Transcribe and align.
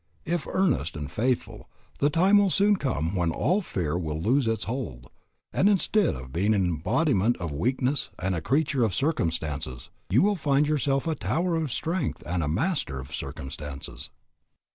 If 0.25 0.47
earnest 0.47 0.97
and 0.97 1.11
faithful, 1.11 1.69
the 1.99 2.09
time 2.09 2.39
will 2.39 2.49
soon 2.49 2.75
come 2.77 3.13
when 3.13 3.29
all 3.29 3.61
fear 3.61 3.95
will 3.99 4.19
loose 4.19 4.47
its 4.47 4.63
hold; 4.63 5.11
and 5.53 5.69
instead 5.69 6.15
of 6.15 6.33
being 6.33 6.55
an 6.55 6.65
embodiment 6.65 7.37
of 7.37 7.51
weakness 7.51 8.09
and 8.17 8.33
a 8.33 8.41
creature 8.41 8.83
of 8.83 8.95
circumstances, 8.95 9.91
you 10.09 10.23
will 10.23 10.35
find 10.35 10.67
yourself 10.67 11.05
a 11.05 11.13
tower 11.13 11.55
of 11.55 11.71
strength 11.71 12.23
and 12.25 12.41
a 12.41 12.47
master 12.47 12.97
of 12.99 13.13
circumstances. 13.13 14.09